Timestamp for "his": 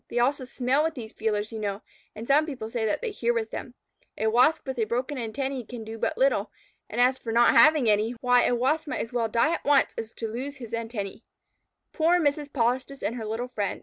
10.55-10.71